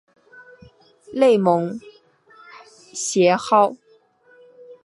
[1.13, 1.79] 内蒙
[2.91, 3.77] 邪蒿